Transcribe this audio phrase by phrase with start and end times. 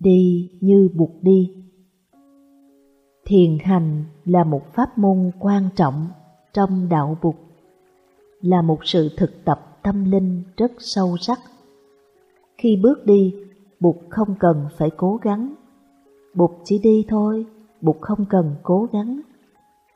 [0.00, 1.52] đi như buộc đi.
[3.26, 6.06] Thiền hành là một pháp môn quan trọng
[6.52, 7.34] trong đạo Bụt,
[8.40, 11.38] là một sự thực tập tâm linh rất sâu sắc.
[12.58, 13.34] Khi bước đi,
[13.80, 15.54] Bụt không cần phải cố gắng.
[16.34, 17.46] Bụt chỉ đi thôi,
[17.80, 19.20] Bụt không cần cố gắng.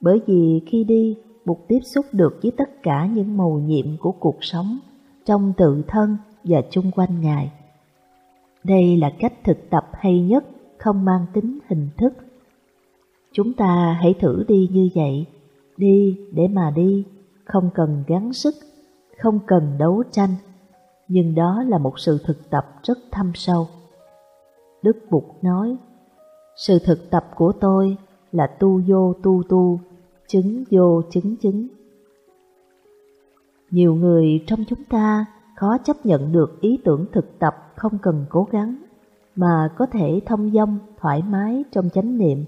[0.01, 4.13] Bởi vì khi đi, Bụt tiếp xúc được với tất cả những màu nhiệm của
[4.13, 4.79] cuộc sống
[5.25, 7.53] trong tự thân và chung quanh Ngài.
[8.65, 10.45] Đây là cách thực tập hay nhất,
[10.79, 12.13] không mang tính hình thức.
[13.33, 15.27] Chúng ta hãy thử đi như vậy,
[15.77, 17.05] đi để mà đi,
[17.45, 18.55] không cần gắng sức,
[19.19, 20.31] không cần đấu tranh,
[21.09, 23.69] nhưng đó là một sự thực tập rất thâm sâu.
[24.83, 25.77] Đức Bụt nói,
[26.57, 27.97] sự thực tập của tôi
[28.33, 29.81] là tu vô tu tu,
[30.29, 31.69] chứng vô chứng chứng.
[33.71, 35.27] Nhiều người trong chúng ta
[35.57, 38.77] khó chấp nhận được ý tưởng thực tập không cần cố gắng,
[39.37, 42.45] mà có thể thông dong, thoải mái trong chánh niệm.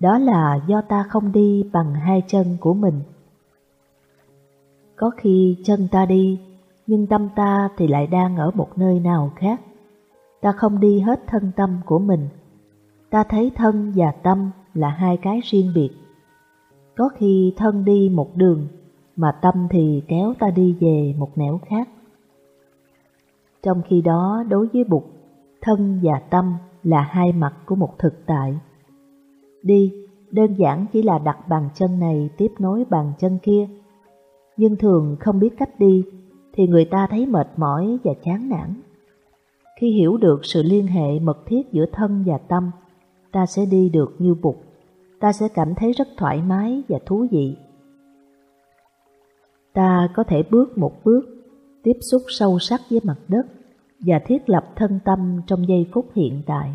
[0.00, 3.00] Đó là do ta không đi bằng hai chân của mình.
[4.96, 6.40] Có khi chân ta đi,
[6.86, 9.60] nhưng tâm ta thì lại đang ở một nơi nào khác.
[10.40, 12.28] Ta không đi hết thân tâm của mình.
[13.10, 15.90] Ta thấy thân và tâm là hai cái riêng biệt.
[16.96, 18.66] Có khi thân đi một đường,
[19.16, 21.88] mà tâm thì kéo ta đi về một nẻo khác.
[23.64, 25.02] Trong khi đó đối với Bụt,
[25.60, 28.58] thân và tâm là hai mặt của một thực tại.
[29.62, 29.92] Đi,
[30.30, 33.68] đơn giản chỉ là đặt bàn chân này tiếp nối bàn chân kia.
[34.56, 36.04] Nhưng thường không biết cách đi,
[36.52, 38.74] thì người ta thấy mệt mỏi và chán nản.
[39.80, 42.70] Khi hiểu được sự liên hệ mật thiết giữa thân và tâm,
[43.32, 44.56] ta sẽ đi được như Bụt,
[45.20, 47.56] ta sẽ cảm thấy rất thoải mái và thú vị.
[49.72, 51.33] Ta có thể bước một bước
[51.84, 53.46] tiếp xúc sâu sắc với mặt đất
[54.00, 56.72] và thiết lập thân tâm trong giây phút hiện tại.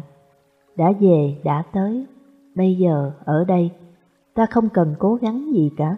[0.75, 2.05] Đã về, đã tới,
[2.55, 3.71] bây giờ, ở đây,
[4.33, 5.97] ta không cần cố gắng gì cả.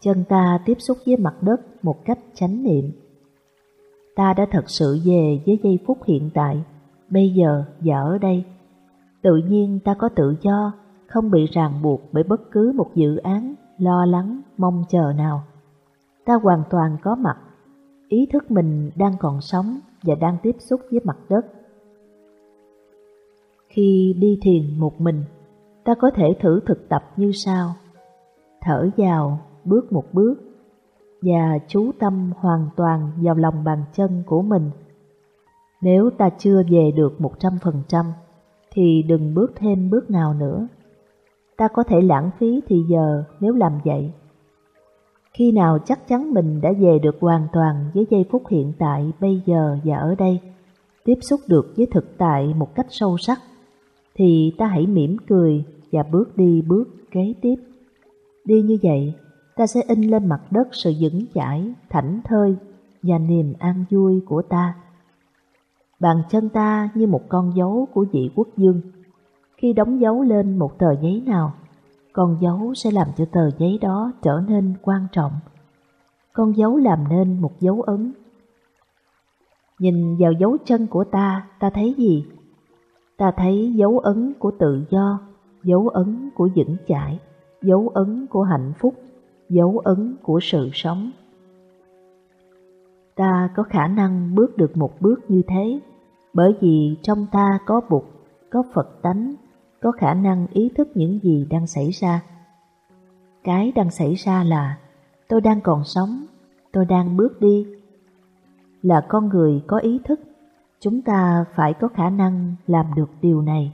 [0.00, 2.90] Chân ta tiếp xúc với mặt đất một cách chánh niệm.
[4.16, 6.64] Ta đã thật sự về với giây phút hiện tại,
[7.10, 8.44] bây giờ và ở đây.
[9.22, 10.72] Tự nhiên ta có tự do,
[11.06, 15.42] không bị ràng buộc bởi bất cứ một dự án, lo lắng, mong chờ nào.
[16.24, 17.38] Ta hoàn toàn có mặt
[18.14, 21.46] ý thức mình đang còn sống và đang tiếp xúc với mặt đất.
[23.68, 25.22] Khi đi thiền một mình,
[25.84, 27.74] ta có thể thử thực tập như sau.
[28.60, 30.34] Thở vào, bước một bước,
[31.22, 34.70] và chú tâm hoàn toàn vào lòng bàn chân của mình.
[35.82, 38.06] Nếu ta chưa về được một trăm phần trăm,
[38.72, 40.68] thì đừng bước thêm bước nào nữa.
[41.56, 44.12] Ta có thể lãng phí thì giờ nếu làm vậy.
[45.38, 49.12] Khi nào chắc chắn mình đã về được hoàn toàn với giây phút hiện tại
[49.20, 50.40] bây giờ và ở đây,
[51.04, 53.40] tiếp xúc được với thực tại một cách sâu sắc,
[54.14, 57.54] thì ta hãy mỉm cười và bước đi bước kế tiếp.
[58.44, 59.14] Đi như vậy,
[59.56, 62.56] ta sẽ in lên mặt đất sự vững chãi, thảnh thơi
[63.02, 64.74] và niềm an vui của ta.
[66.00, 68.80] Bàn chân ta như một con dấu của vị quốc dương.
[69.56, 71.52] Khi đóng dấu lên một tờ giấy nào,
[72.14, 75.32] con dấu sẽ làm cho tờ giấy đó trở nên quan trọng.
[76.32, 78.12] Con dấu làm nên một dấu ấn.
[79.78, 82.24] Nhìn vào dấu chân của ta, ta thấy gì?
[83.16, 85.20] Ta thấy dấu ấn của tự do,
[85.64, 87.18] dấu ấn của vững chãi,
[87.62, 88.94] dấu ấn của hạnh phúc,
[89.48, 91.10] dấu ấn của sự sống.
[93.14, 95.80] Ta có khả năng bước được một bước như thế,
[96.32, 98.04] bởi vì trong ta có Bụt,
[98.50, 99.34] có Phật tánh,
[99.84, 102.22] có khả năng ý thức những gì đang xảy ra.
[103.42, 104.78] Cái đang xảy ra là
[105.28, 106.26] tôi đang còn sống,
[106.72, 107.66] tôi đang bước đi.
[108.82, 110.20] Là con người có ý thức,
[110.80, 113.72] chúng ta phải có khả năng làm được điều này.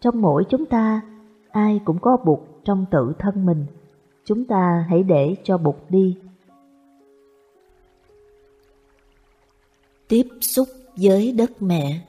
[0.00, 1.00] Trong mỗi chúng ta,
[1.50, 3.66] ai cũng có bụt trong tự thân mình.
[4.24, 6.18] Chúng ta hãy để cho bụt đi.
[10.08, 12.00] Tiếp xúc với đất mẹ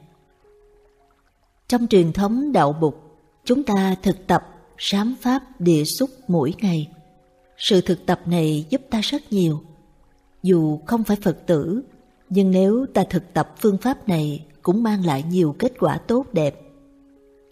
[1.72, 3.02] trong truyền thống đạo bục,
[3.46, 4.44] chúng ta thực tập
[4.78, 6.90] sám pháp địa xúc mỗi ngày.
[7.58, 9.62] Sự thực tập này giúp ta rất nhiều.
[10.44, 11.82] Dù không phải Phật tử,
[12.30, 16.26] nhưng nếu ta thực tập phương pháp này cũng mang lại nhiều kết quả tốt
[16.34, 16.62] đẹp.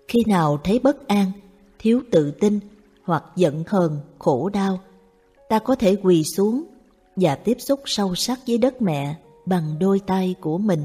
[0.07, 1.31] Khi nào thấy bất an,
[1.79, 2.59] thiếu tự tin
[3.03, 4.79] hoặc giận hờn, khổ đau,
[5.49, 6.63] ta có thể quỳ xuống
[7.15, 9.15] và tiếp xúc sâu sắc với đất mẹ
[9.45, 10.83] bằng đôi tay của mình.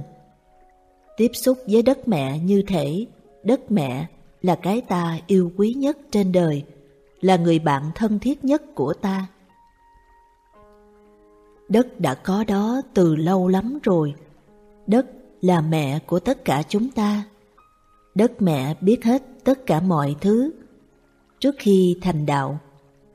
[1.17, 3.07] Tiếp xúc với đất mẹ như thể
[3.45, 4.07] đất mẹ
[4.43, 6.65] là cái ta yêu quý nhất trên đời,
[7.21, 9.27] là người bạn thân thiết nhất của ta.
[11.69, 14.15] Đất đã có đó từ lâu lắm rồi.
[14.87, 15.07] Đất
[15.41, 17.25] là mẹ của tất cả chúng ta,
[18.15, 20.51] Đất mẹ biết hết tất cả mọi thứ.
[21.39, 22.59] Trước khi thành đạo,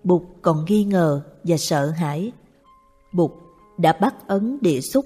[0.04, 2.32] Bụt còn nghi ngờ và sợ hãi.
[3.14, 3.32] Bụt
[3.78, 5.06] đã bắt ấn địa xúc,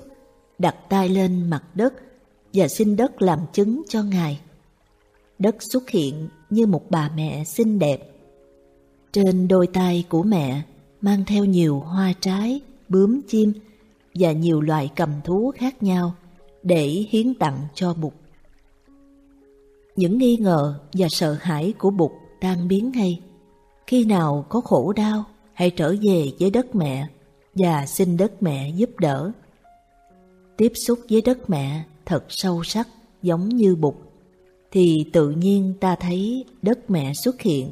[0.60, 1.94] đặt tay lên mặt đất
[2.54, 4.40] và xin đất làm chứng cho Ngài.
[5.44, 8.10] Đất xuất hiện như một bà mẹ xinh đẹp.
[9.12, 10.62] Trên đôi tay của mẹ
[11.01, 13.54] mang theo nhiều hoa trái, bướm chim
[14.13, 16.13] và nhiều loại cầm thú khác nhau
[16.63, 18.13] để hiến tặng cho Bụt.
[19.95, 22.12] Những nghi ngờ và sợ hãi của Bụt
[22.42, 23.22] tan biến ngay.
[23.88, 25.24] Khi nào có khổ đau,
[25.54, 27.07] hãy trở về với đất mẹ
[27.56, 29.31] và xin đất mẹ giúp đỡ.
[30.57, 32.88] Tiếp xúc với đất mẹ thật sâu sắc
[33.22, 33.95] giống như Bụt,
[34.74, 37.72] thì tự nhiên ta thấy đất mẹ xuất hiện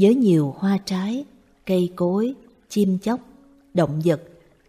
[0.00, 1.24] với nhiều hoa trái,
[1.66, 2.34] cây cối,
[2.68, 3.20] chim chóc,
[3.74, 4.22] động vật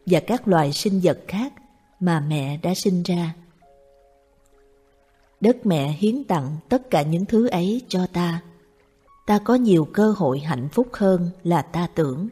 [0.06, 1.54] và các loài sinh vật khác
[2.00, 3.36] mà mẹ đã sinh ra.
[5.42, 8.42] Đất mẹ hiến tặng tất cả những thứ ấy cho ta.
[9.26, 12.28] Ta có nhiều cơ hội hạnh phúc hơn là ta tưởng.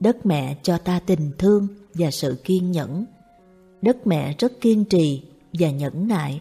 [0.00, 3.04] Đất mẹ cho ta tình thương và sự kiên nhẫn.
[3.82, 5.22] Đất mẹ rất kiên trì
[5.52, 6.40] và nhẫn nại.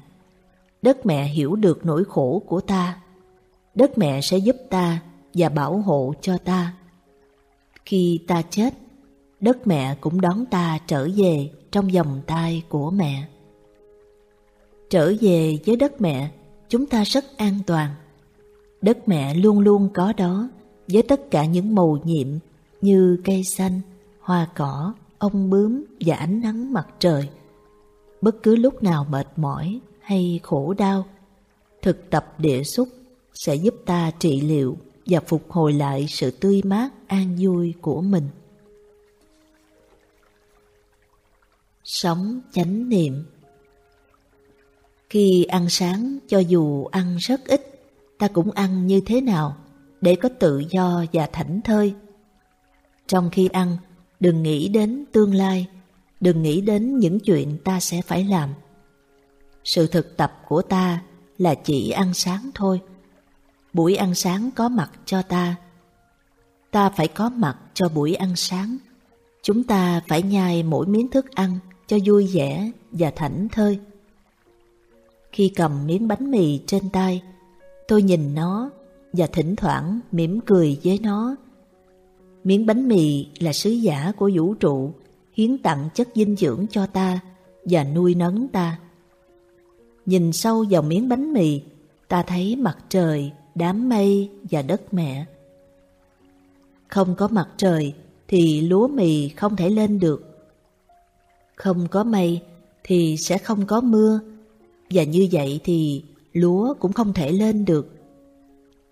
[0.82, 3.02] Đất mẹ hiểu được nỗi khổ của ta.
[3.76, 5.00] Đất mẹ sẽ giúp ta
[5.34, 6.74] và bảo hộ cho ta.
[7.86, 8.74] Khi ta chết,
[9.40, 13.28] đất mẹ cũng đón ta trở về trong vòng tay của mẹ.
[14.90, 16.30] Trở về với đất mẹ,
[16.70, 17.90] chúng ta rất an toàn.
[18.82, 20.50] Đất mẹ luôn luôn có đó
[20.88, 22.28] với tất cả những màu nhiệm
[22.82, 23.82] như cây xanh,
[24.20, 27.30] hoa cỏ, ong bướm và ánh nắng mặt trời.
[28.22, 29.80] Bất cứ lúc nào mệt mỏi
[30.12, 31.06] hay khổ đau,
[31.82, 32.90] thực tập địa xúc
[33.34, 38.02] sẽ giúp ta trị liệu và phục hồi lại sự tươi mát an vui của
[38.02, 38.28] mình.
[41.84, 43.24] Sống chánh niệm
[45.10, 47.82] Khi ăn sáng cho dù ăn rất ít,
[48.18, 49.58] ta cũng ăn như thế nào
[50.02, 51.94] để có tự do và thảnh thơi.
[53.08, 53.78] Trong khi ăn,
[54.20, 55.68] đừng nghĩ đến tương lai,
[56.20, 58.50] đừng nghĩ đến những chuyện ta sẽ phải làm.
[59.64, 61.02] Sự thực tập của ta
[61.38, 62.82] là chỉ ăn sáng thôi
[63.74, 65.56] buổi ăn sáng có mặt cho ta.
[66.72, 68.78] Ta phải có mặt cho buổi ăn sáng.
[69.44, 73.80] Chúng ta phải nhai mỗi miếng thức ăn cho vui vẻ và thảnh thơi.
[75.32, 77.22] Khi cầm miếng bánh mì trên tay,
[77.88, 78.70] tôi nhìn nó
[79.14, 81.36] và thỉnh thoảng mỉm cười với nó.
[82.44, 84.94] Miếng bánh mì là sứ giả của vũ trụ,
[85.34, 87.20] hiến tặng chất dinh dưỡng cho ta
[87.64, 88.80] và nuôi nấng ta.
[90.12, 91.62] Nhìn sâu vào miếng bánh mì,
[92.08, 95.26] ta thấy mặt trời đám mây và đất mẹ.
[96.88, 97.94] Không có mặt trời
[98.28, 100.50] thì lúa mì không thể lên được.
[101.56, 102.42] Không có mây
[102.84, 104.20] thì sẽ không có mưa,
[104.90, 106.04] và như vậy thì
[106.34, 107.96] lúa cũng không thể lên được.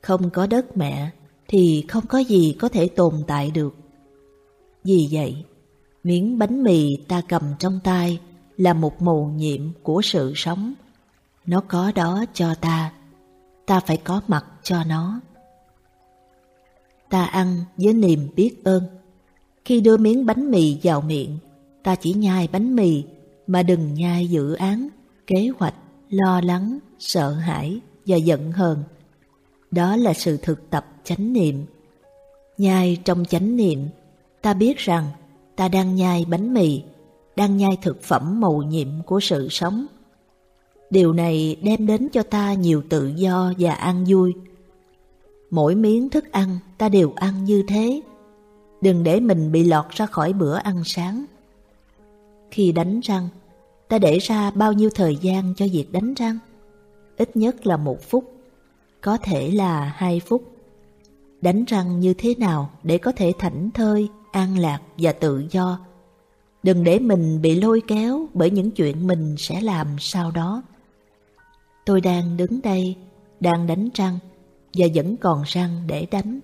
[0.02, 1.10] Không có đất mẹ
[1.48, 3.76] thì không có gì có thể tồn tại được.
[4.84, 5.36] Vì vậy,
[6.04, 8.20] miếng bánh mì ta cầm trong tay
[8.58, 10.74] là một mầu nhiệm của sự sống.
[11.50, 12.92] Nó có đó cho ta
[13.66, 15.20] ta phải có mặt cho nó.
[17.10, 18.84] Ta ăn với niềm biết ơn.
[19.66, 21.38] Khi đưa miếng bánh mì vào miệng,
[21.84, 23.04] ta chỉ nhai bánh mì
[23.48, 24.88] mà đừng nhai dự án,
[25.28, 25.74] kế hoạch,
[26.10, 28.84] lo lắng, sợ hãi và giận hờn.
[29.72, 31.66] Đó là sự thực tập chánh niệm.
[32.58, 33.88] Nhai trong chánh niệm,
[34.42, 35.08] ta biết rằng
[35.56, 36.84] ta đang nhai bánh mì,
[37.36, 39.86] đang nhai thực phẩm màu nhiệm của sự sống
[40.90, 44.34] Điều này đem đến cho ta nhiều tự do và an vui.
[45.50, 48.02] Mỗi miếng thức ăn ta đều ăn như thế.
[48.82, 51.26] Đừng để mình bị lọt ra khỏi bữa ăn sáng.
[52.52, 53.30] Khi đánh răng,
[53.88, 56.38] ta để ra bao nhiêu thời gian cho việc đánh răng?
[57.18, 58.34] Ít nhất là một phút,
[59.02, 60.44] có thể là hai phút.
[61.42, 65.80] Đánh răng như thế nào để có thể thảnh thơi, an lạc và tự do?
[66.64, 70.64] Đừng để mình bị lôi kéo bởi những chuyện mình sẽ làm sau đó.
[71.90, 72.96] Tôi đang đứng đây,
[73.40, 74.20] đang đánh răng
[74.74, 76.40] và vẫn còn răng để đánh.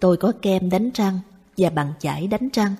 [0.00, 1.20] Tôi có kem đánh răng
[1.56, 2.74] và bằng chải đánh răng.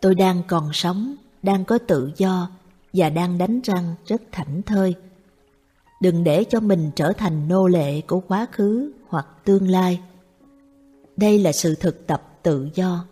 [0.00, 2.50] Tôi đang còn sống, đang có tự do
[2.92, 4.94] và đang đánh răng rất thảnh thơi.
[6.02, 10.00] Đừng để cho mình trở thành nô lệ của quá khứ hoặc tương lai.
[11.16, 13.04] Đây là sự thực tập tự do.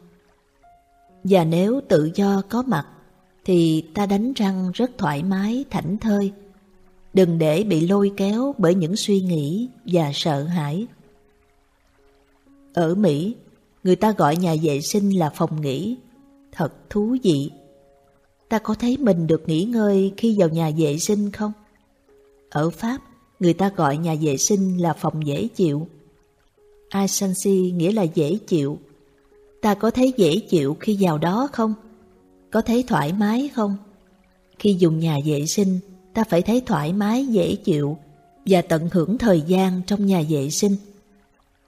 [1.24, 2.86] Và nếu tự do có mặt,
[3.44, 6.32] thì ta đánh răng rất thoải mái, thảnh thơi
[7.16, 10.86] Đừng để bị lôi kéo bởi những suy nghĩ và sợ hãi.
[12.74, 13.34] Ở Mỹ,
[13.84, 15.96] người ta gọi nhà vệ sinh là phòng nghỉ.
[16.52, 17.50] Thật thú vị.
[18.48, 21.52] Ta có thấy mình được nghỉ ngơi khi vào nhà vệ sinh không?
[22.50, 22.98] Ở Pháp,
[23.40, 25.88] người ta gọi nhà vệ sinh là phòng dễ chịu.
[26.88, 28.78] Asansi nghĩa là dễ chịu.
[29.62, 31.74] Ta có thấy dễ chịu khi vào đó không?
[32.50, 33.76] Có thấy thoải mái không?
[34.58, 35.78] Khi dùng nhà vệ sinh,
[36.16, 37.96] ta phải thấy thoải mái, dễ chịu
[38.46, 40.76] và tận hưởng thời gian trong nhà vệ sinh.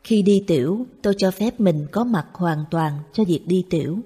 [0.04, 3.98] Khi đi tiểu, tôi cho phép mình có mặt hoàn toàn cho việc đi tiểu.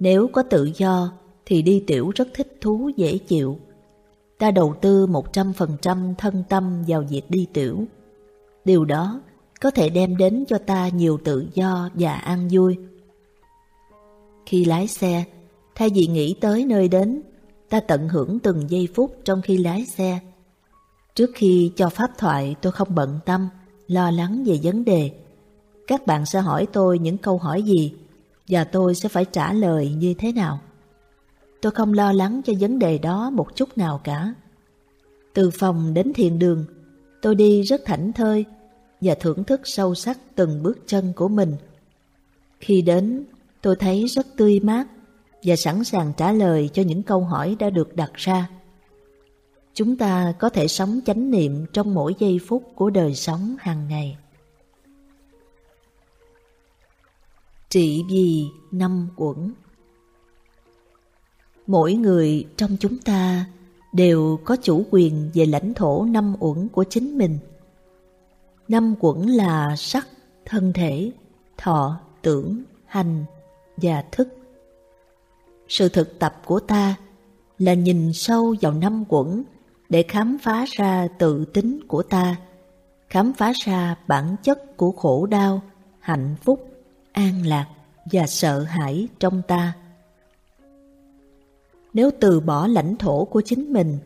[0.00, 1.12] Nếu có tự do,
[1.46, 3.58] thì đi tiểu rất thích thú, dễ chịu.
[4.38, 7.84] Ta đầu tư 100% thân tâm vào việc đi tiểu.
[8.64, 9.20] Điều đó
[9.60, 12.76] có thể đem đến cho ta nhiều tự do và an vui.
[14.46, 15.24] Khi lái xe,
[15.74, 17.22] thay vì nghĩ tới nơi đến,
[17.70, 20.18] ta tận hưởng từng giây phút trong khi lái xe.
[21.14, 23.48] Trước khi cho pháp thoại tôi không bận tâm,
[23.86, 25.10] lo lắng về vấn đề.
[25.86, 27.92] Các bạn sẽ hỏi tôi những câu hỏi gì
[28.48, 30.60] và tôi sẽ phải trả lời như thế nào.
[31.60, 34.34] Tôi không lo lắng cho vấn đề đó một chút nào cả.
[35.34, 36.64] Từ phòng đến thiền đường,
[37.22, 38.44] tôi đi rất thảnh thơi
[39.00, 41.56] và thưởng thức sâu sắc từng bước chân của mình.
[42.60, 43.24] Khi đến,
[43.62, 44.86] tôi thấy rất tươi mát
[45.44, 48.50] và sẵn sàng trả lời cho những câu hỏi đã được đặt ra.
[49.74, 53.88] Chúng ta có thể sống chánh niệm trong mỗi giây phút của đời sống hàng
[53.88, 54.16] ngày.
[57.68, 59.52] Trị vì năm quẩn
[61.66, 63.46] Mỗi người trong chúng ta
[63.92, 67.38] đều có chủ quyền về lãnh thổ năm uẩn của chính mình.
[68.68, 70.08] Năm quẩn là sắc,
[70.44, 71.10] thân thể,
[71.56, 73.24] thọ, tưởng, hành
[73.76, 74.43] và thức.
[75.76, 76.94] Sự thực tập của ta
[77.58, 79.42] là nhìn sâu vào năm quẩn
[79.88, 82.36] để khám phá ra tự tính của ta,
[83.08, 85.62] khám phá ra bản chất của khổ đau,
[86.00, 86.68] hạnh phúc,
[87.12, 87.66] an lạc
[88.12, 89.72] và sợ hãi trong ta.
[91.94, 93.98] Nếu từ bỏ lãnh thổ của chính mình,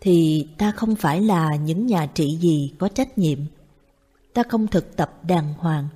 [0.00, 3.38] thì ta không phải là những nhà trị gì có trách nhiệm.
[4.34, 5.88] Ta không thực tập đàng hoàng,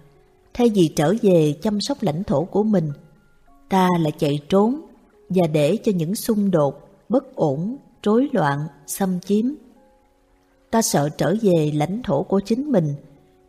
[0.54, 2.92] thay vì trở về chăm sóc lãnh thổ của mình,
[3.68, 4.80] ta lại chạy trốn
[5.28, 9.44] và để cho những xung đột, bất ổn, rối loạn, xâm chiếm.
[10.70, 12.94] Ta sợ trở về lãnh thổ của chính mình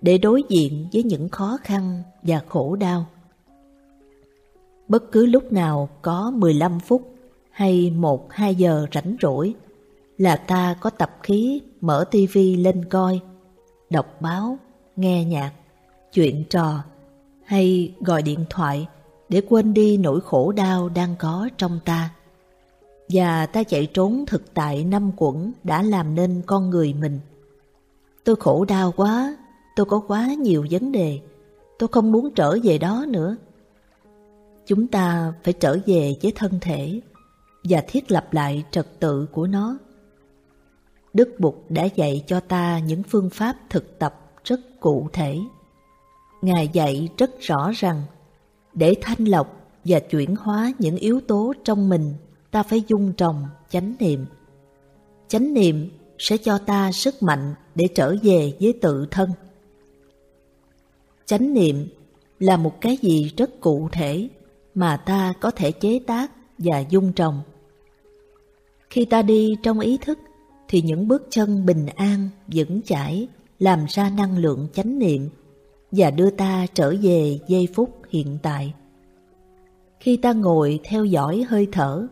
[0.01, 3.05] để đối diện với những khó khăn và khổ đau.
[4.87, 7.15] Bất cứ lúc nào có 15 phút
[7.51, 9.53] hay 1-2 giờ rảnh rỗi
[10.17, 13.19] là ta có tập khí mở tivi lên coi,
[13.89, 14.57] đọc báo,
[14.95, 15.51] nghe nhạc,
[16.13, 16.83] chuyện trò
[17.45, 18.87] hay gọi điện thoại
[19.29, 22.09] để quên đi nỗi khổ đau đang có trong ta.
[23.09, 27.19] Và ta chạy trốn thực tại năm quẩn đã làm nên con người mình.
[28.23, 29.37] Tôi khổ đau quá,
[29.75, 31.19] tôi có quá nhiều vấn đề,
[31.79, 33.37] tôi không muốn trở về đó nữa.
[34.65, 37.01] Chúng ta phải trở về với thân thể
[37.63, 39.77] và thiết lập lại trật tự của nó.
[41.13, 45.39] Đức Bụt đã dạy cho ta những phương pháp thực tập rất cụ thể.
[46.41, 48.01] Ngài dạy rất rõ rằng
[48.75, 52.13] để thanh lọc và chuyển hóa những yếu tố trong mình,
[52.51, 54.25] ta phải dung trồng chánh niệm.
[55.27, 55.89] Chánh niệm
[56.19, 59.29] sẽ cho ta sức mạnh để trở về với tự thân.
[61.25, 61.87] Chánh niệm
[62.39, 64.29] là một cái gì rất cụ thể
[64.75, 67.41] mà ta có thể chế tác và dung trồng.
[68.89, 70.19] Khi ta đi trong ý thức
[70.67, 73.27] thì những bước chân bình an, vững chãi
[73.59, 75.29] làm ra năng lượng chánh niệm
[75.95, 78.73] và đưa ta trở về giây phút hiện tại.
[79.99, 82.07] Khi ta ngồi theo dõi hơi thở,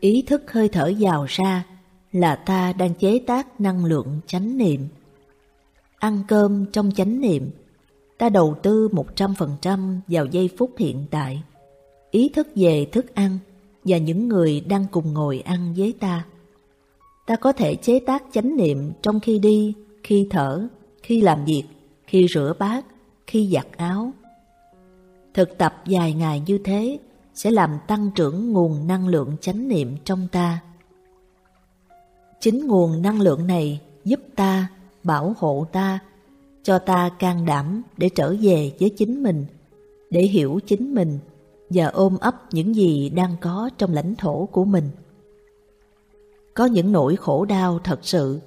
[0.00, 1.66] ý thức hơi thở vào ra
[2.12, 4.88] là ta đang chế tác năng lượng chánh niệm.
[5.98, 7.50] Ăn cơm trong chánh niệm,
[8.18, 11.42] ta đầu tư 100% vào giây phút hiện tại.
[12.10, 13.38] Ý thức về thức ăn
[13.84, 16.24] và những người đang cùng ngồi ăn với ta.
[17.26, 19.74] Ta có thể chế tác chánh niệm trong khi đi,
[20.04, 20.68] khi thở,
[21.02, 21.64] khi làm việc,
[22.06, 22.84] khi rửa bát,
[23.30, 24.12] khi giặt áo.
[25.34, 26.98] Thực tập dài ngày như thế
[27.34, 30.60] sẽ làm tăng trưởng nguồn năng lượng chánh niệm trong ta.
[32.40, 34.68] Chính nguồn năng lượng này giúp ta,
[35.02, 35.98] bảo hộ ta,
[36.62, 39.44] cho ta can đảm để trở về với chính mình,
[40.10, 41.18] để hiểu chính mình
[41.70, 44.88] và ôm ấp những gì đang có trong lãnh thổ của mình.
[46.54, 48.40] Có những nỗi khổ đau thật sự,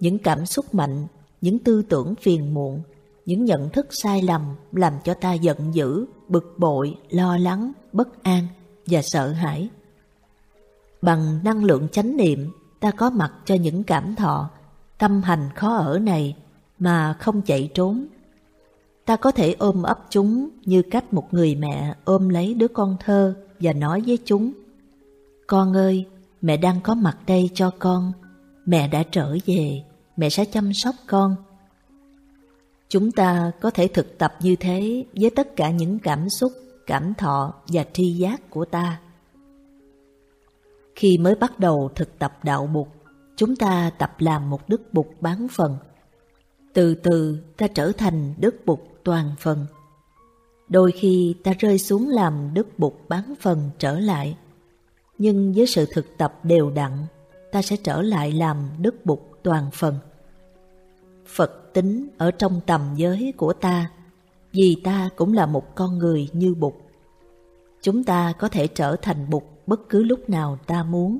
[0.00, 1.06] những cảm xúc mạnh,
[1.40, 2.82] những tư tưởng phiền muộn,
[3.28, 4.42] những nhận thức sai lầm
[4.72, 8.46] làm cho ta giận dữ, bực bội, lo lắng, bất an
[8.86, 9.68] và sợ hãi.
[11.02, 14.50] Bằng năng lượng chánh niệm, ta có mặt cho những cảm thọ,
[14.98, 16.36] tâm hành khó ở này
[16.78, 18.06] mà không chạy trốn
[19.04, 22.96] Ta có thể ôm ấp chúng như cách một người mẹ ôm lấy đứa con
[23.00, 24.52] thơ và nói với chúng
[25.46, 26.06] Con ơi,
[26.40, 28.12] mẹ đang có mặt đây cho con,
[28.66, 29.82] mẹ đã trở về,
[30.16, 31.36] mẹ sẽ chăm sóc con.
[32.88, 36.52] Chúng ta có thể thực tập như thế với tất cả những cảm xúc,
[36.86, 39.00] cảm thọ và tri giác của ta.
[40.94, 42.88] Khi mới bắt đầu thực tập đạo bục,
[43.36, 45.76] chúng ta tập làm một đức bục bán phần.
[46.72, 49.66] Từ từ ta trở thành đức bục toàn phần.
[50.68, 54.36] Đôi khi ta rơi xuống làm đức bục bán phần trở lại.
[55.18, 56.92] Nhưng với sự thực tập đều đặn,
[57.52, 59.98] ta sẽ trở lại làm đức bục toàn phần.
[61.28, 63.90] Phật tính ở trong tầm giới của ta,
[64.52, 66.74] vì ta cũng là một con người như bụt
[67.82, 71.18] Chúng ta có thể trở thành bụt bất cứ lúc nào ta muốn.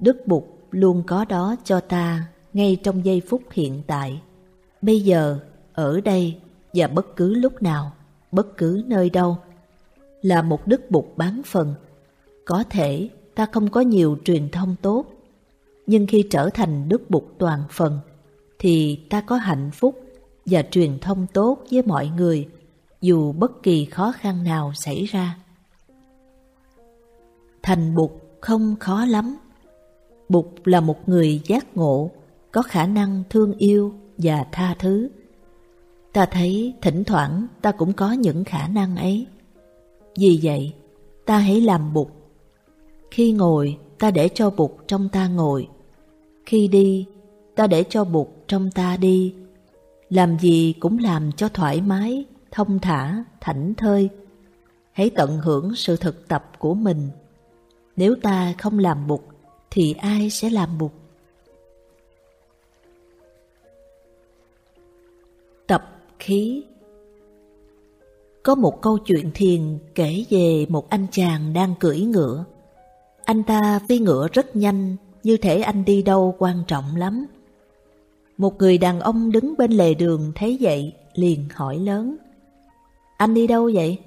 [0.00, 4.22] Đức bụt luôn có đó cho ta ngay trong giây phút hiện tại.
[4.82, 5.38] Bây giờ,
[5.72, 6.38] ở đây
[6.74, 7.92] và bất cứ lúc nào,
[8.32, 9.38] bất cứ nơi đâu.
[10.22, 11.74] Là một đức bụt bán phần.
[12.44, 15.06] Có thể ta không có nhiều truyền thông tốt,
[15.86, 17.98] nhưng khi trở thành đức bụt toàn phần,
[18.62, 20.00] thì ta có hạnh phúc
[20.46, 22.48] và truyền thông tốt với mọi người,
[23.00, 25.36] dù bất kỳ khó khăn nào xảy ra.
[27.62, 29.36] Thành bục không khó lắm.
[30.28, 32.10] Bục là một người giác ngộ,
[32.52, 35.08] có khả năng thương yêu và tha thứ.
[36.12, 39.26] Ta thấy thỉnh thoảng ta cũng có những khả năng ấy.
[40.18, 40.72] Vì vậy,
[41.26, 42.10] ta hãy làm bục.
[43.10, 45.68] Khi ngồi, ta để cho bục trong ta ngồi.
[46.46, 47.06] Khi đi,
[47.54, 49.34] ta để cho bụt trong ta đi.
[50.10, 54.08] Làm gì cũng làm cho thoải mái, thông thả, thảnh thơi.
[54.92, 57.10] Hãy tận hưởng sự thực tập của mình.
[57.96, 59.20] Nếu ta không làm bụt,
[59.70, 60.90] thì ai sẽ làm bụt?
[65.66, 66.64] Tập khí
[68.42, 72.44] Có một câu chuyện thiền kể về một anh chàng đang cưỡi ngựa.
[73.24, 77.26] Anh ta phi ngựa rất nhanh, như thể anh đi đâu quan trọng lắm.
[78.42, 82.16] Một người đàn ông đứng bên lề đường thấy vậy, liền hỏi lớn.
[83.16, 83.98] Anh đi đâu vậy?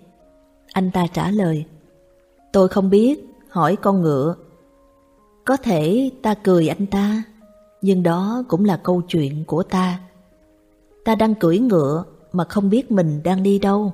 [0.74, 1.66] Anh ta trả lời,
[2.54, 4.36] tôi không biết, hỏi con ngựa.
[5.46, 7.24] Có thể ta cười anh ta,
[7.82, 10.00] nhưng đó cũng là câu chuyện của ta.
[11.06, 13.94] Ta đang cưỡi ngựa mà không biết mình đang đi đâu,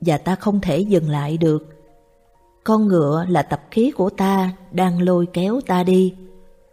[0.00, 1.66] và ta không thể dừng lại được.
[2.64, 6.14] Con ngựa là tập khí của ta đang lôi kéo ta đi,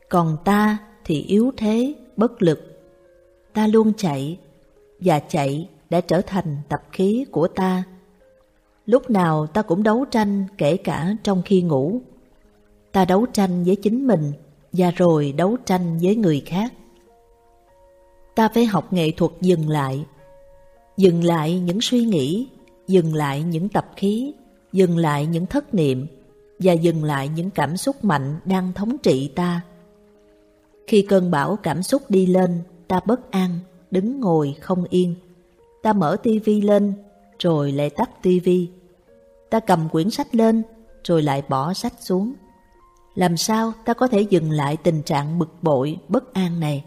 [0.09, 2.72] còn ta thì yếu thế, bất lực.
[3.53, 4.37] Ta luôn chạy,
[4.99, 7.83] và chạy đã trở thành tập khí của ta.
[8.85, 12.01] Lúc nào ta cũng đấu tranh kể cả trong khi ngủ.
[12.91, 14.31] Ta đấu tranh với chính mình
[14.71, 16.73] và rồi đấu tranh với người khác.
[18.35, 20.05] Ta phải học nghệ thuật dừng lại,
[20.97, 22.47] dừng lại những suy nghĩ,
[22.87, 24.33] dừng lại những tập khí,
[24.73, 26.07] dừng lại những thất niệm
[26.59, 29.61] và dừng lại những cảm xúc mạnh đang thống trị ta.
[30.87, 32.59] Khi cơn bão cảm xúc đi lên,
[32.93, 33.59] ta bất an,
[33.91, 35.15] đứng ngồi không yên.
[35.83, 36.93] Ta mở tivi lên,
[37.39, 38.69] rồi lại tắt tivi.
[39.49, 40.63] Ta cầm quyển sách lên,
[41.03, 42.33] rồi lại bỏ sách xuống.
[43.15, 46.83] Làm sao ta có thể dừng lại tình trạng bực bội, bất an này?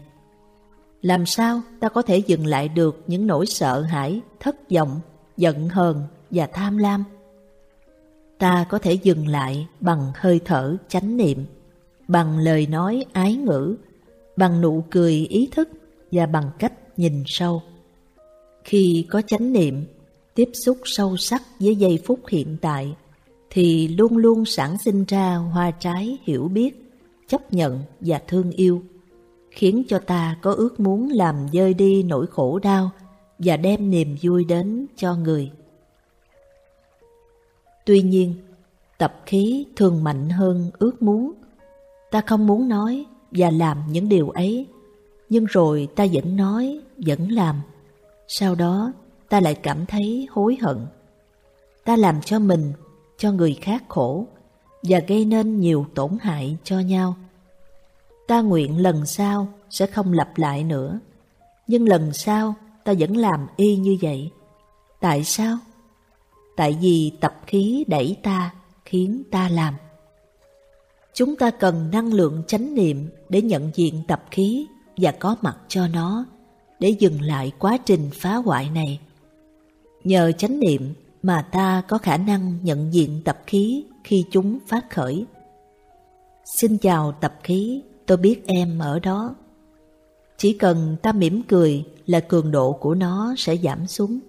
[1.01, 4.99] Làm sao ta có thể dừng lại được những nỗi sợ hãi, thất vọng,
[5.37, 7.03] giận hờn và tham lam?
[8.37, 11.45] Ta có thể dừng lại bằng hơi thở chánh niệm,
[12.07, 13.75] bằng lời nói ái ngữ,
[14.37, 15.69] bằng nụ cười ý thức
[16.11, 17.61] và bằng cách nhìn sâu.
[18.63, 19.85] Khi có chánh niệm,
[20.35, 22.95] tiếp xúc sâu sắc với giây phút hiện tại,
[23.49, 26.91] thì luôn luôn sản sinh ra hoa trái hiểu biết,
[27.27, 28.83] chấp nhận và thương yêu
[29.57, 32.89] khiến cho ta có ước muốn làm dơi đi nỗi khổ đau
[33.39, 35.51] và đem niềm vui đến cho người.
[37.85, 38.33] Tuy nhiên,
[38.97, 41.33] tập khí thường mạnh hơn ước muốn.
[42.11, 44.65] Ta không muốn nói và làm những điều ấy,
[45.29, 47.61] nhưng rồi ta vẫn nói, vẫn làm.
[48.27, 48.93] Sau đó,
[49.29, 50.87] ta lại cảm thấy hối hận.
[51.85, 52.73] Ta làm cho mình,
[53.17, 54.27] cho người khác khổ
[54.83, 57.15] và gây nên nhiều tổn hại cho nhau.
[58.27, 60.99] Ta nguyện lần sau sẽ không lặp lại nữa.
[61.67, 64.31] Nhưng lần sau ta vẫn làm y như vậy.
[64.99, 65.57] Tại sao?
[66.55, 68.53] Tại vì tập khí đẩy ta,
[68.85, 69.73] khiến ta làm.
[71.13, 75.57] Chúng ta cần năng lượng chánh niệm để nhận diện tập khí và có mặt
[75.67, 76.25] cho nó,
[76.79, 78.99] để dừng lại quá trình phá hoại này.
[80.03, 84.89] Nhờ chánh niệm mà ta có khả năng nhận diện tập khí khi chúng phát
[84.89, 85.25] khởi.
[86.45, 89.35] Xin chào tập khí, tôi biết em ở đó.
[90.37, 94.19] Chỉ cần ta mỉm cười là cường độ của nó sẽ giảm xuống.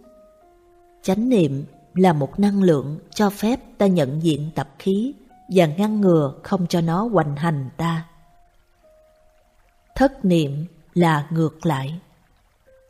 [1.02, 5.14] Chánh niệm là một năng lượng cho phép ta nhận diện tập khí
[5.48, 8.08] và ngăn ngừa không cho nó hoành hành ta.
[9.98, 12.00] Thất niệm là ngược lại.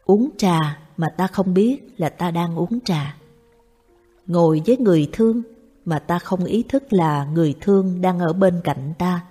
[0.04, 3.16] Uống trà mà ta không biết là ta đang uống trà.
[4.26, 5.42] Ngồi với người thương
[5.84, 9.24] mà ta không ý thức là người thương đang ở bên cạnh ta.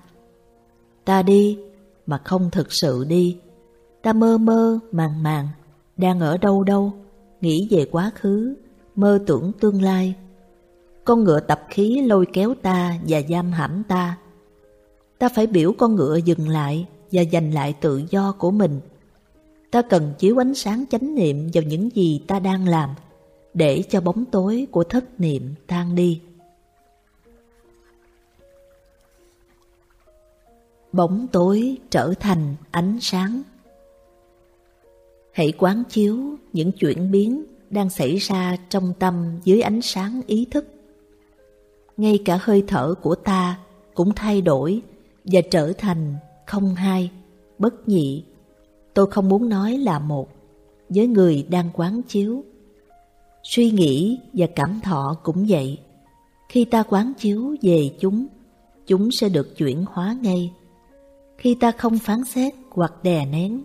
[1.05, 1.59] Ta đi
[2.07, 3.37] mà không thực sự đi.
[4.01, 5.47] Ta mơ mơ màng màng,
[5.97, 6.93] đang ở đâu đâu,
[7.41, 8.55] nghĩ về quá khứ,
[8.95, 10.15] mơ tưởng tương lai.
[11.05, 14.17] Con ngựa tập khí lôi kéo ta và giam hãm ta.
[15.17, 18.79] Ta phải biểu con ngựa dừng lại và giành lại tự do của mình.
[19.71, 22.89] Ta cần chiếu ánh sáng chánh niệm vào những gì ta đang làm,
[23.53, 26.21] để cho bóng tối của thất niệm tan đi.
[30.91, 33.41] Bóng tối trở thành ánh sáng.
[35.31, 36.17] Hãy quán chiếu
[36.53, 40.67] những chuyển biến đang xảy ra trong tâm dưới ánh sáng ý thức.
[41.97, 43.59] Ngay cả hơi thở của ta
[43.93, 44.81] cũng thay đổi
[45.23, 46.15] và trở thành
[46.47, 47.11] không hai,
[47.59, 48.23] bất nhị.
[48.93, 50.29] Tôi không muốn nói là một
[50.89, 52.43] với người đang quán chiếu.
[53.43, 55.77] Suy nghĩ và cảm thọ cũng vậy.
[56.49, 58.27] Khi ta quán chiếu về chúng,
[58.87, 60.53] chúng sẽ được chuyển hóa ngay.
[61.37, 63.63] Khi ta không phán xét hoặc đè nén,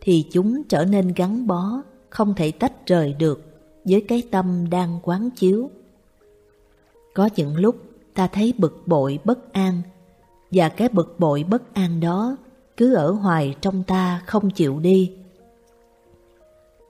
[0.00, 3.44] thì chúng trở nên gắn bó, không thể tách rời được
[3.84, 5.70] với cái tâm đang quán chiếu.
[7.14, 7.76] Có những lúc
[8.14, 9.82] ta thấy bực bội bất an,
[10.52, 12.36] và cái bực bội bất an đó
[12.76, 15.12] cứ ở hoài trong ta không chịu đi.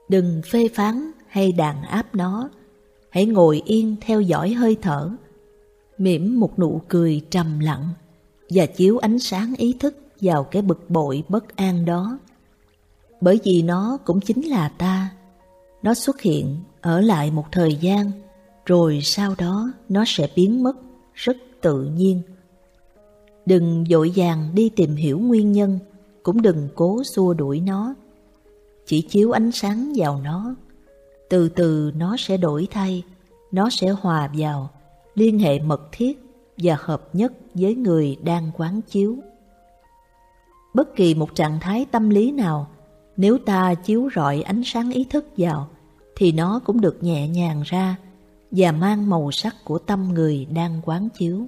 [0.09, 2.49] Đừng phê phán hay đàn áp nó,
[3.09, 5.09] hãy ngồi yên theo dõi hơi thở,
[5.97, 7.89] mỉm một nụ cười trầm lặng
[8.49, 12.19] và chiếu ánh sáng ý thức vào cái bực bội bất an đó.
[13.21, 15.09] Bởi vì nó cũng chính là ta.
[15.83, 18.11] Nó xuất hiện ở lại một thời gian,
[18.65, 20.75] rồi sau đó nó sẽ biến mất
[21.13, 22.21] rất tự nhiên.
[23.45, 25.79] Đừng dội vàng đi tìm hiểu nguyên nhân,
[26.23, 27.95] cũng đừng cố xua đuổi nó.
[28.85, 30.55] Chỉ chiếu ánh sáng vào nó,
[31.29, 33.03] từ từ nó sẽ đổi thay,
[33.51, 34.69] nó sẽ hòa vào,
[35.15, 36.19] liên hệ mật thiết
[36.57, 39.17] và hợp nhất với người đang quán chiếu.
[40.73, 42.67] Bất kỳ một trạng thái tâm lý nào,
[43.17, 45.69] nếu ta chiếu rọi ánh sáng ý thức vào,
[46.15, 47.95] thì nó cũng được nhẹ nhàng ra
[48.51, 51.47] và mang màu sắc của tâm người đang quán chiếu.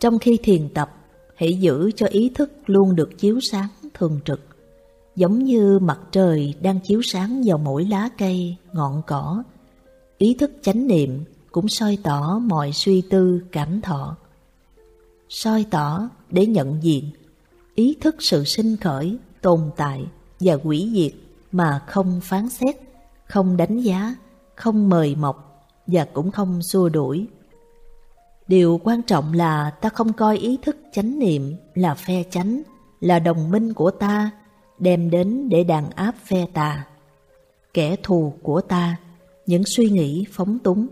[0.00, 0.90] Trong khi thiền tập,
[1.36, 4.40] hãy giữ cho ý thức luôn được chiếu sáng thường trực,
[5.16, 9.42] giống như mặt trời đang chiếu sáng vào mỗi lá cây, ngọn cỏ.
[10.18, 14.16] Ý thức chánh niệm cũng soi tỏ mọi suy tư, cảm thọ.
[15.28, 17.10] Soi tỏ để nhận diện,
[17.74, 20.06] ý thức sự sinh khởi, tồn tại
[20.40, 21.12] và quỷ diệt
[21.52, 22.76] mà không phán xét,
[23.28, 24.16] không đánh giá,
[24.54, 27.26] không mời mọc và cũng không xua đuổi.
[28.48, 32.62] Điều quan trọng là ta không coi ý thức chánh niệm là phe chánh,
[33.00, 34.30] là đồng minh của ta,
[34.78, 36.86] đem đến để đàn áp phe tà.
[37.74, 38.96] Kẻ thù của ta,
[39.46, 40.86] những suy nghĩ phóng túng.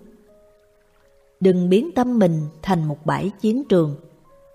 [1.40, 3.96] Đừng biến tâm mình thành một bãi chiến trường,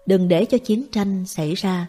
[0.06, 1.88] đừng để cho chiến tranh xảy ra.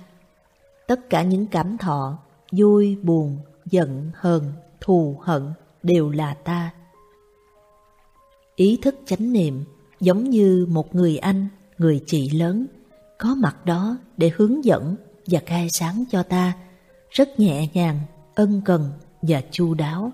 [0.86, 2.18] Tất cả những cảm thọ,
[2.52, 6.70] vui, buồn, giận, hờn, thù, hận đều là ta.
[8.56, 9.64] Ý thức chánh niệm
[10.00, 11.46] giống như một người anh,
[11.78, 12.66] người chị lớn,
[13.18, 16.52] có mặt đó để hướng dẫn và khai sáng cho ta,
[17.10, 18.00] rất nhẹ nhàng,
[18.34, 18.90] ân cần
[19.22, 20.12] và chu đáo.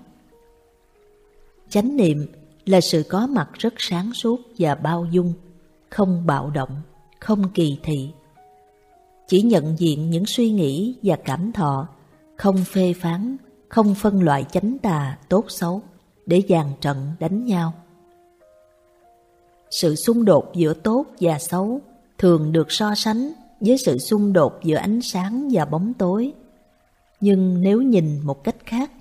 [1.69, 2.27] Chánh niệm
[2.65, 5.33] là sự có mặt rất sáng suốt và bao dung,
[5.89, 6.81] không bạo động,
[7.19, 8.11] không kỳ thị.
[9.27, 11.87] Chỉ nhận diện những suy nghĩ và cảm thọ,
[12.37, 13.37] không phê phán,
[13.69, 15.81] không phân loại chánh tà tốt xấu
[16.25, 17.73] để dàn trận đánh nhau.
[19.71, 21.81] Sự xung đột giữa tốt và xấu
[22.17, 26.33] thường được so sánh với sự xung đột giữa ánh sáng và bóng tối.
[27.19, 28.91] Nhưng nếu nhìn một cách khác,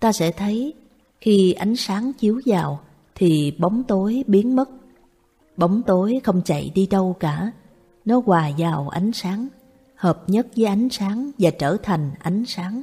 [0.00, 0.74] ta sẽ thấy
[1.20, 2.80] khi ánh sáng chiếu vào
[3.14, 4.70] thì bóng tối biến mất.
[5.56, 7.52] Bóng tối không chạy đi đâu cả,
[8.04, 9.48] nó hòa vào ánh sáng,
[9.94, 12.82] hợp nhất với ánh sáng và trở thành ánh sáng.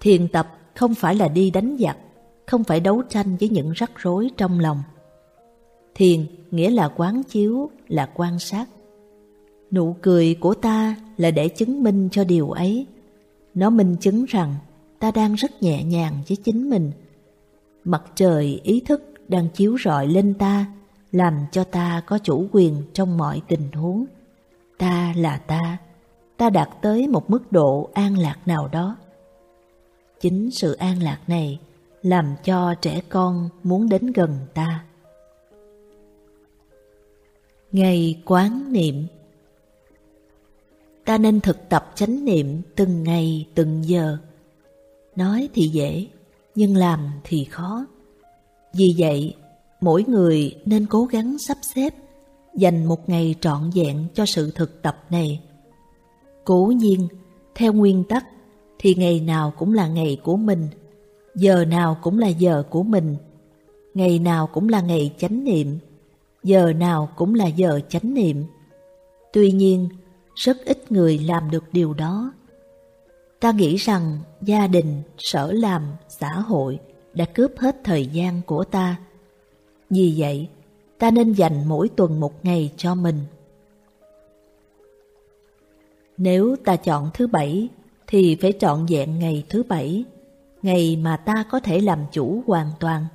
[0.00, 1.96] Thiền tập không phải là đi đánh giặc,
[2.46, 4.82] không phải đấu tranh với những rắc rối trong lòng.
[5.94, 8.66] Thiền nghĩa là quán chiếu, là quan sát.
[9.70, 12.86] Nụ cười của ta là để chứng minh cho điều ấy.
[13.54, 14.54] Nó minh chứng rằng
[14.98, 16.92] ta đang rất nhẹ nhàng với chính mình.
[17.84, 20.66] Mặt trời ý thức đang chiếu rọi lên ta,
[21.12, 24.04] làm cho ta có chủ quyền trong mọi tình huống.
[24.78, 25.78] Ta là ta,
[26.36, 28.96] ta đạt tới một mức độ an lạc nào đó.
[30.20, 31.58] Chính sự an lạc này
[32.02, 34.84] làm cho trẻ con muốn đến gần ta.
[37.72, 39.06] Ngày quán niệm
[41.04, 44.16] ta nên thực tập chánh niệm từng ngày từng giờ.
[45.16, 46.06] Nói thì dễ,
[46.54, 47.86] nhưng làm thì khó.
[48.74, 49.34] Vì vậy,
[49.80, 51.94] mỗi người nên cố gắng sắp xếp,
[52.54, 55.40] dành một ngày trọn vẹn cho sự thực tập này.
[56.44, 57.08] Cố nhiên,
[57.54, 58.24] theo nguyên tắc
[58.78, 60.68] thì ngày nào cũng là ngày của mình,
[61.34, 63.16] giờ nào cũng là giờ của mình,
[63.94, 65.78] ngày nào cũng là ngày chánh niệm,
[66.42, 68.44] giờ nào cũng là giờ chánh niệm.
[69.32, 69.88] Tuy nhiên,
[70.34, 72.32] rất ít người làm được điều đó.
[73.40, 76.78] Ta nghĩ rằng gia đình, sở làm, xã hội
[77.14, 78.96] đã cướp hết thời gian của ta.
[79.90, 80.48] Vì vậy,
[80.98, 83.18] ta nên dành mỗi tuần một ngày cho mình.
[86.16, 87.68] Nếu ta chọn thứ bảy,
[88.06, 90.04] thì phải chọn vẹn ngày thứ bảy,
[90.62, 93.06] ngày mà ta có thể làm chủ hoàn toàn.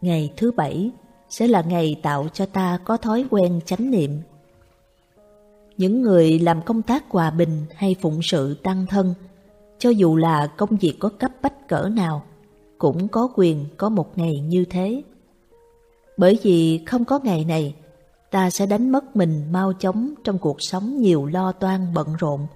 [0.00, 0.90] Ngày thứ bảy
[1.34, 4.20] sẽ là ngày tạo cho ta có thói quen chánh niệm.
[5.76, 9.14] Những người làm công tác hòa bình hay phụng sự tăng thân,
[9.78, 12.22] cho dù là công việc có cấp bách cỡ nào,
[12.78, 15.02] cũng có quyền có một ngày như thế.
[16.16, 17.74] Bởi vì không có ngày này,
[18.30, 22.46] ta sẽ đánh mất mình mau chóng trong cuộc sống nhiều lo toan bận rộn.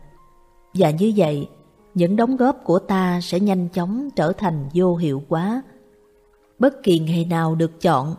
[0.75, 1.49] Và như vậy,
[1.95, 5.63] những đóng góp của ta sẽ nhanh chóng trở thành vô hiệu quá.
[6.59, 8.15] Bất kỳ ngày nào được chọn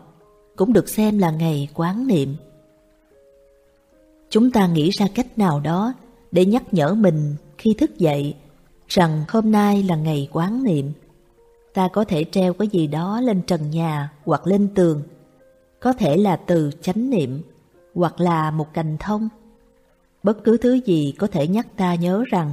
[0.60, 2.36] cũng được xem là ngày quán niệm.
[4.30, 5.94] Chúng ta nghĩ ra cách nào đó
[6.32, 8.34] để nhắc nhở mình khi thức dậy
[8.88, 10.92] rằng hôm nay là ngày quán niệm.
[11.74, 15.02] Ta có thể treo cái gì đó lên trần nhà hoặc lên tường.
[15.80, 17.42] Có thể là từ chánh niệm
[17.94, 19.28] hoặc là một cành thông.
[20.22, 22.52] Bất cứ thứ gì có thể nhắc ta nhớ rằng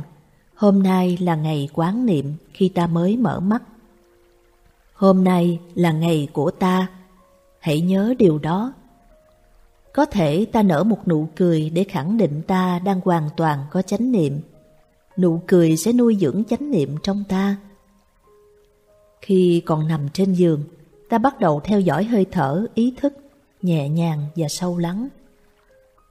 [0.55, 3.63] hôm nay là ngày quán niệm khi ta mới mở mắt.
[4.93, 6.87] Hôm nay là ngày của ta,
[7.67, 8.73] hãy nhớ điều đó.
[9.93, 13.81] Có thể ta nở một nụ cười để khẳng định ta đang hoàn toàn có
[13.81, 14.39] chánh niệm.
[15.17, 17.55] Nụ cười sẽ nuôi dưỡng chánh niệm trong ta.
[19.21, 20.63] Khi còn nằm trên giường,
[21.09, 23.13] ta bắt đầu theo dõi hơi thở, ý thức,
[23.61, 25.07] nhẹ nhàng và sâu lắng.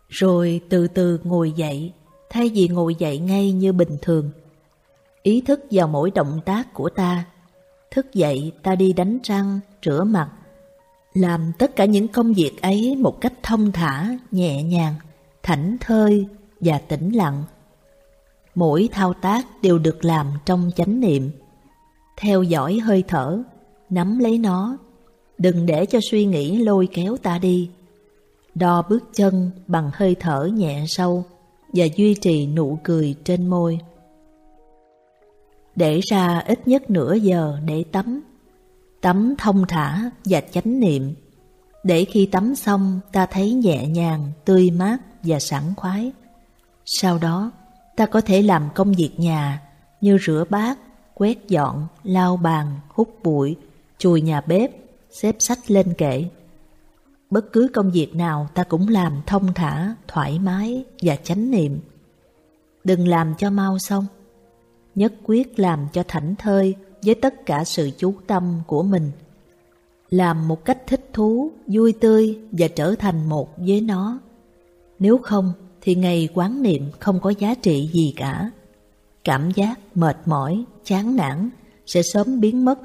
[0.08, 1.92] Rồi từ từ ngồi dậy,
[2.30, 4.30] thay vì ngồi dậy ngay như bình thường.
[5.22, 7.24] Ý thức vào mỗi động tác của ta.
[7.90, 10.30] Thức dậy ta đi đánh răng, rửa mặt,
[11.16, 14.94] làm tất cả những công việc ấy một cách thông thả, nhẹ nhàng,
[15.42, 16.26] thảnh thơi
[16.60, 17.44] và tĩnh lặng.
[18.54, 21.30] Mỗi thao tác đều được làm trong chánh niệm.
[22.16, 23.42] Theo dõi hơi thở,
[23.90, 24.76] nắm lấy nó,
[25.38, 27.70] đừng để cho suy nghĩ lôi kéo ta đi.
[28.54, 31.24] Đo bước chân bằng hơi thở nhẹ sâu
[31.72, 33.78] và duy trì nụ cười trên môi.
[35.76, 38.22] Để ra ít nhất nửa giờ để tắm
[39.06, 41.14] Tắm thông thả và chánh niệm
[41.84, 46.12] Để khi tắm xong ta thấy nhẹ nhàng, tươi mát và sảng khoái
[46.84, 47.52] Sau đó
[47.96, 49.62] ta có thể làm công việc nhà
[50.00, 50.78] như rửa bát,
[51.14, 53.56] quét dọn, lau bàn, hút bụi,
[53.98, 54.70] chùi nhà bếp,
[55.10, 56.24] xếp sách lên kệ.
[57.30, 61.80] Bất cứ công việc nào ta cũng làm thông thả, thoải mái và chánh niệm.
[62.84, 64.06] Đừng làm cho mau xong,
[64.94, 66.74] nhất quyết làm cho thảnh thơi
[67.06, 69.10] với tất cả sự chú tâm của mình.
[70.10, 74.18] Làm một cách thích thú, vui tươi và trở thành một với nó.
[74.98, 78.50] Nếu không thì ngày quán niệm không có giá trị gì cả.
[79.24, 81.50] Cảm giác mệt mỏi, chán nản
[81.86, 82.78] sẽ sớm biến mất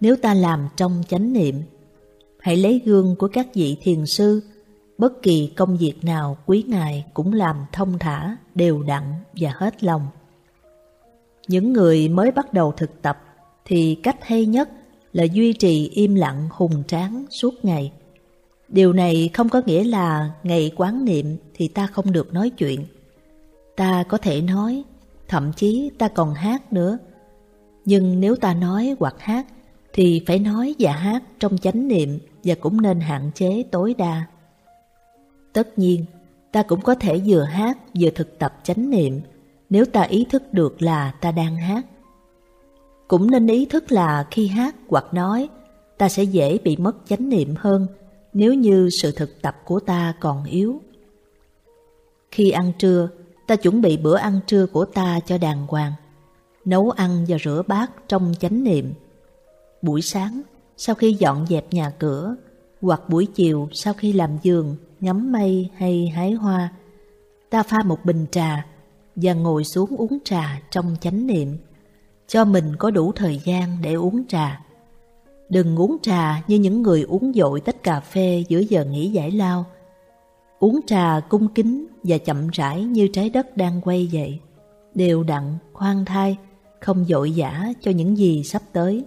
[0.00, 1.62] nếu ta làm trong chánh niệm.
[2.38, 4.42] Hãy lấy gương của các vị thiền sư,
[4.98, 9.02] bất kỳ công việc nào quý ngài cũng làm thông thả, đều đặn
[9.34, 10.06] và hết lòng.
[11.48, 13.33] Những người mới bắt đầu thực tập
[13.64, 14.68] thì cách hay nhất
[15.12, 17.92] là duy trì im lặng hùng tráng suốt ngày.
[18.68, 22.84] Điều này không có nghĩa là ngày quán niệm thì ta không được nói chuyện.
[23.76, 24.82] Ta có thể nói,
[25.28, 26.98] thậm chí ta còn hát nữa.
[27.84, 29.46] Nhưng nếu ta nói hoặc hát
[29.92, 34.26] thì phải nói và hát trong chánh niệm và cũng nên hạn chế tối đa.
[35.52, 36.04] Tất nhiên,
[36.52, 39.20] ta cũng có thể vừa hát vừa thực tập chánh niệm
[39.70, 41.86] nếu ta ý thức được là ta đang hát.
[43.08, 45.48] Cũng nên ý thức là khi hát hoặc nói,
[45.98, 47.86] ta sẽ dễ bị mất chánh niệm hơn
[48.32, 50.80] nếu như sự thực tập của ta còn yếu.
[52.30, 53.08] Khi ăn trưa,
[53.46, 55.92] ta chuẩn bị bữa ăn trưa của ta cho đàng hoàng,
[56.64, 58.94] nấu ăn và rửa bát trong chánh niệm.
[59.82, 60.42] Buổi sáng,
[60.76, 62.36] sau khi dọn dẹp nhà cửa,
[62.80, 66.72] hoặc buổi chiều sau khi làm giường, ngắm mây hay hái hoa,
[67.50, 68.66] ta pha một bình trà
[69.16, 71.56] và ngồi xuống uống trà trong chánh niệm,
[72.26, 74.60] cho mình có đủ thời gian để uống trà.
[75.48, 79.30] Đừng uống trà như những người uống dội tách cà phê giữa giờ nghỉ giải
[79.30, 79.64] lao.
[80.58, 84.38] Uống trà cung kính và chậm rãi như trái đất đang quay vậy,
[84.94, 86.36] đều đặn, khoan thai,
[86.80, 89.04] không dội dã cho những gì sắp tới.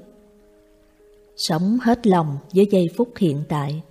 [1.35, 3.81] Sống hết lòng với giây phút hiện tại.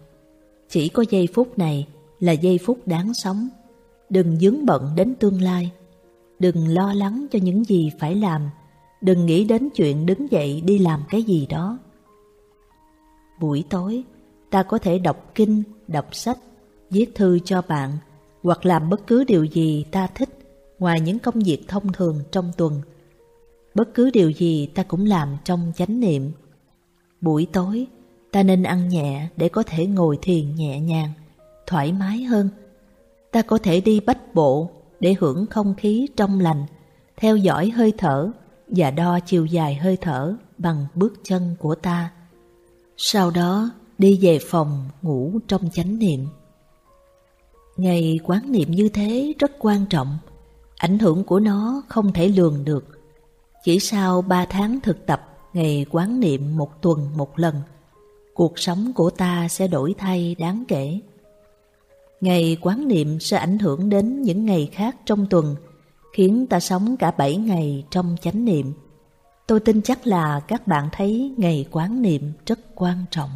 [0.69, 1.87] Chỉ có giây phút này
[2.21, 3.49] là giây phút đáng sống.
[4.11, 5.71] Đừng dướng bận đến tương lai.
[6.39, 8.51] Đừng lo lắng cho những gì phải làm.
[9.07, 11.79] Đừng nghĩ đến chuyện đứng dậy đi làm cái gì đó.
[13.40, 14.05] Buổi tối,
[14.51, 16.38] ta có thể đọc kinh, đọc sách,
[16.90, 17.90] viết thư cho bạn
[18.42, 20.29] hoặc làm bất cứ điều gì ta thích
[20.79, 22.81] ngoài những công việc thông thường trong tuần.
[23.75, 26.33] Bất cứ điều gì ta cũng làm trong chánh niệm.
[27.21, 27.87] Buổi tối,
[28.33, 31.12] ta nên ăn nhẹ để có thể ngồi thiền nhẹ nhàng,
[31.66, 32.49] thoải mái hơn.
[33.33, 36.66] Ta có thể đi bách bộ để hưởng không khí trong lành,
[37.16, 38.33] theo dõi hơi thở
[38.68, 42.11] và đo chiều dài hơi thở bằng bước chân của ta.
[42.96, 46.26] Sau đó đi về phòng ngủ trong chánh niệm.
[47.76, 50.18] Ngày quán niệm như thế rất quan trọng,
[50.76, 52.85] ảnh hưởng của nó không thể lường được.
[53.64, 57.55] Chỉ sau ba tháng thực tập ngày quán niệm một tuần một lần,
[58.35, 61.00] cuộc sống của ta sẽ đổi thay đáng kể.
[62.20, 65.57] Ngày quán niệm sẽ ảnh hưởng đến những ngày khác trong tuần,
[66.16, 68.72] khiến ta sống cả bảy ngày trong chánh niệm.
[69.46, 73.31] Tôi tin chắc là các bạn thấy ngày quán niệm rất quan trọng.